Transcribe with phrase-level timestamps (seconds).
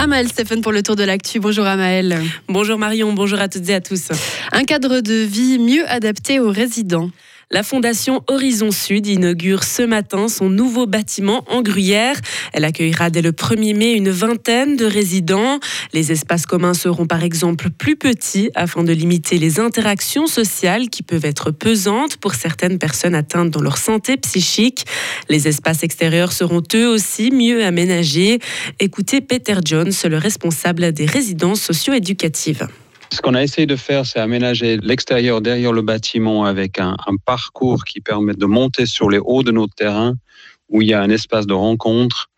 [0.00, 1.40] Amael Stéphane pour le tour de l'actu.
[1.40, 2.22] Bonjour Amael.
[2.48, 4.08] Bonjour Marion, bonjour à toutes et à tous.
[4.50, 7.10] Un cadre de vie mieux adapté aux résidents.
[7.52, 12.14] La Fondation Horizon Sud inaugure ce matin son nouveau bâtiment en Gruyère.
[12.52, 15.58] Elle accueillera dès le 1er mai une vingtaine de résidents.
[15.92, 21.02] Les espaces communs seront par exemple plus petits afin de limiter les interactions sociales qui
[21.02, 24.84] peuvent être pesantes pour certaines personnes atteintes dans leur santé psychique.
[25.28, 28.38] Les espaces extérieurs seront eux aussi mieux aménagés.
[28.78, 32.68] Écoutez Peter Jones, le responsable des résidences socio-éducatives.
[33.12, 37.84] Ce qu'on a essayé de faire, c'est aménager l'extérieur derrière le bâtiment avec un, parcours
[37.84, 40.14] qui permet de monter sur les hauts de notre terrain,
[40.68, 42.30] où il y a un espace de rencontre,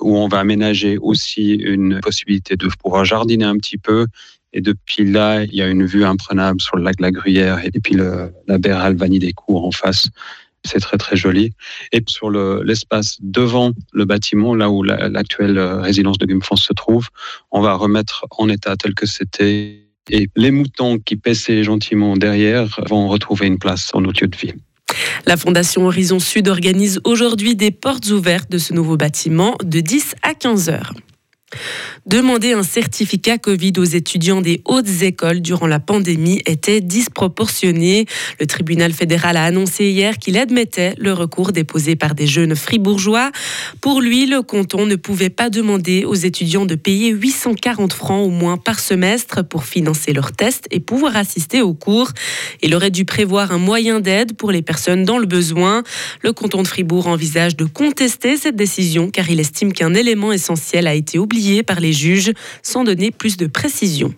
[0.00, 4.06] où on va aménager aussi une possibilité de pouvoir jardiner un petit peu.
[4.52, 7.60] Et depuis là, il y a une vue imprenable sur le lac de la Gruyère
[7.64, 10.08] et puis la berre Alvanie des Cours en face.
[10.64, 11.52] C'est très très joli.
[11.90, 17.08] Et sur l'espace devant le bâtiment, là où l'actuelle résidence de Gumfons se trouve,
[17.50, 22.80] on va remettre en état tel que c'était et les moutons qui paissaient gentiment derrière
[22.88, 24.54] vont retrouver une place en notre lieu de vie.
[25.26, 30.16] La Fondation Horizon Sud organise aujourd'hui des portes ouvertes de ce nouveau bâtiment de 10
[30.22, 30.92] à 15 heures.
[32.06, 38.06] Demander un certificat Covid aux étudiants des hautes écoles durant la pandémie était disproportionné.
[38.40, 43.30] Le tribunal fédéral a annoncé hier qu'il admettait le recours déposé par des jeunes fribourgeois.
[43.82, 48.30] Pour lui, le canton ne pouvait pas demander aux étudiants de payer 840 francs au
[48.30, 52.12] moins par semestre pour financer leurs tests et pouvoir assister aux cours.
[52.62, 55.82] Il aurait dû prévoir un moyen d'aide pour les personnes dans le besoin.
[56.22, 60.86] Le canton de Fribourg envisage de contester cette décision car il estime qu'un élément essentiel
[60.86, 64.14] a été oublié par les juges sans donner plus de précision.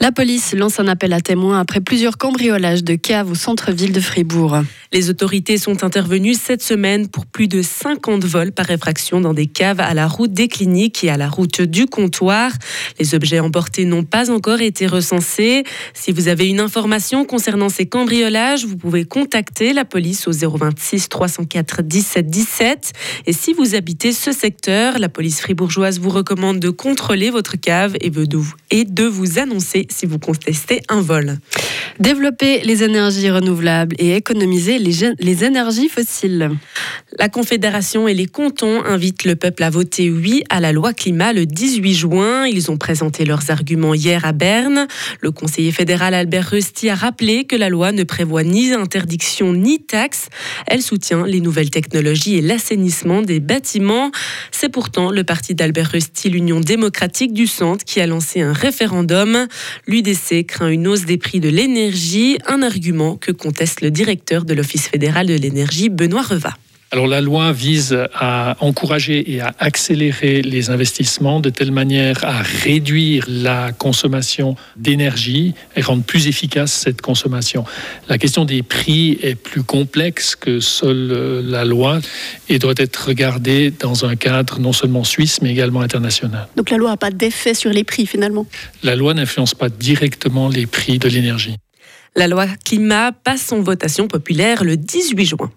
[0.00, 4.00] La police lance un appel à témoins après plusieurs cambriolages de caves au centre-ville de
[4.00, 4.58] Fribourg.
[4.94, 9.48] Les autorités sont intervenues cette semaine pour plus de 50 vols par effraction dans des
[9.48, 12.52] caves à la route des cliniques et à la route du comptoir.
[13.00, 15.64] Les objets emportés n'ont pas encore été recensés.
[15.94, 21.08] Si vous avez une information concernant ces cambriolages, vous pouvez contacter la police au 026
[21.08, 22.92] 304 17 17.
[23.26, 27.96] Et si vous habitez ce secteur, la police fribourgeoise vous recommande de contrôler votre cave
[28.00, 28.10] et
[28.84, 31.38] de vous annoncer si vous contestez un vol.
[31.98, 36.50] Développer les énergies renouvelables et économiser les, énergies fossiles.
[37.18, 41.32] La Confédération et les cantons invitent le peuple à voter oui à la loi climat
[41.32, 42.46] le 18 juin.
[42.46, 44.86] Ils ont présenté leurs arguments hier à Berne.
[45.20, 49.80] Le conseiller fédéral Albert Rusty a rappelé que la loi ne prévoit ni interdiction ni
[49.80, 50.28] taxe.
[50.66, 54.10] Elle soutient les nouvelles technologies et l'assainissement des bâtiments.
[54.50, 59.46] C'est pourtant le parti d'Albert Rusty, l'Union démocratique du Centre, qui a lancé un référendum.
[59.86, 64.54] L'UDC craint une hausse des prix de l'énergie un argument que conteste le directeur de
[64.54, 66.54] l'Office fédéral de l'énergie, Benoît Reva.
[66.94, 72.40] Alors la loi vise à encourager et à accélérer les investissements de telle manière à
[72.40, 77.64] réduire la consommation d'énergie et rendre plus efficace cette consommation.
[78.08, 81.98] La question des prix est plus complexe que seule euh, la loi
[82.48, 86.46] et doit être regardée dans un cadre non seulement suisse mais également international.
[86.54, 88.46] Donc la loi n'a pas d'effet sur les prix finalement?
[88.84, 91.56] La loi n'influence pas directement les prix de l'énergie.
[92.16, 95.50] La loi climat passe en votation populaire le 18 juin.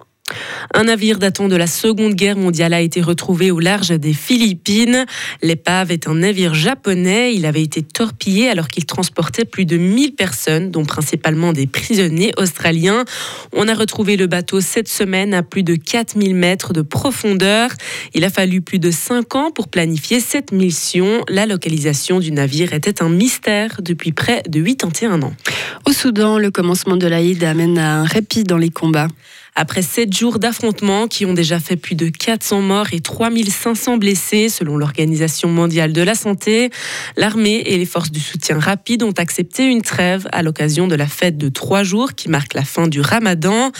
[0.73, 5.05] Un navire datant de la Seconde Guerre mondiale a été retrouvé au large des Philippines.
[5.41, 7.33] L'épave est un navire japonais.
[7.33, 12.33] Il avait été torpillé alors qu'il transportait plus de 1000 personnes, dont principalement des prisonniers
[12.37, 13.05] australiens.
[13.53, 17.69] On a retrouvé le bateau cette semaine à plus de 4000 mètres de profondeur.
[18.13, 21.23] Il a fallu plus de 5 ans pour planifier cette mission.
[21.29, 25.33] La localisation du navire était un mystère depuis près de 81 ans.
[25.85, 29.07] Au Soudan, le commencement de l'Aïd amène à un répit dans les combats.
[29.59, 34.49] Après sept jours d'affrontements qui ont déjà fait plus de 400 morts et 3500 blessés
[34.49, 36.69] selon l'Organisation mondiale de la santé,
[37.15, 41.07] l'armée et les forces du soutien rapide ont accepté une trêve à l'occasion de la
[41.07, 43.71] fête de trois jours qui marque la fin du ramadan.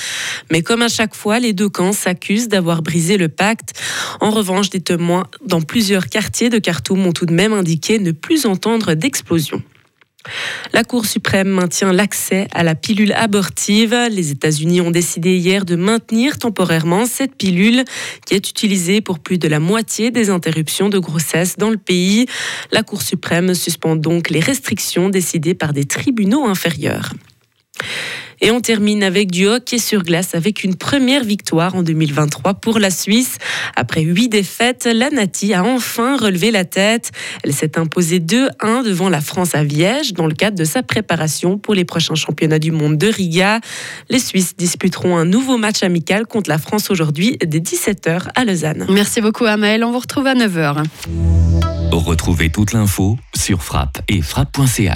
[0.52, 3.80] Mais comme à chaque fois, les deux camps s'accusent d'avoir brisé le pacte.
[4.20, 8.14] En revanche, des témoins dans plusieurs quartiers de Khartoum ont tout de même indiqué ne
[8.14, 9.62] plus entendre d'explosion.
[10.74, 13.96] La Cour suprême maintient l'accès à la pilule abortive.
[14.12, 17.84] Les États-Unis ont décidé hier de maintenir temporairement cette pilule
[18.26, 22.26] qui est utilisée pour plus de la moitié des interruptions de grossesse dans le pays.
[22.72, 27.14] La Cour suprême suspend donc les restrictions décidées par des tribunaux inférieurs.
[28.42, 32.80] Et on termine avec du hockey sur glace avec une première victoire en 2023 pour
[32.80, 33.38] la Suisse.
[33.76, 37.12] Après huit défaites, la Nati a enfin relevé la tête.
[37.44, 41.58] Elle s'est imposée 2-1 devant la France à Viège dans le cadre de sa préparation
[41.58, 43.60] pour les prochains championnats du monde de Riga.
[44.10, 48.86] Les Suisses disputeront un nouveau match amical contre la France aujourd'hui dès 17h à Lausanne.
[48.90, 50.84] Merci beaucoup Amael, on vous retrouve à 9h.
[51.92, 54.94] Retrouvez toute l'info sur frappe et frappe.ch.